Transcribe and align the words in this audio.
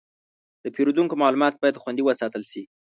د 0.63 0.65
پیرودونکو 0.75 1.19
معلومات 1.23 1.53
باید 1.57 1.81
خوندي 1.81 2.03
وساتل 2.05 2.43
شي. 2.51 2.63